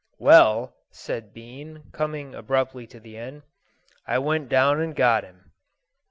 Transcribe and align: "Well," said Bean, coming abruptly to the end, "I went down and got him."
"Well," 0.17 0.73
said 0.89 1.31
Bean, 1.31 1.83
coming 1.91 2.33
abruptly 2.33 2.87
to 2.87 2.99
the 2.99 3.17
end, 3.17 3.43
"I 4.07 4.17
went 4.17 4.49
down 4.49 4.81
and 4.81 4.95
got 4.95 5.23
him." 5.23 5.51